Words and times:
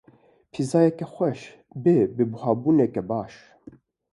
Pîzayeke 0.51 1.05
xweş 1.13 1.41
bi 1.83 1.95
bihabûneke 2.15 3.01
baş. 3.09 3.33